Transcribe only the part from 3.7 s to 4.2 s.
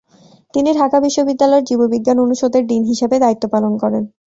করেন।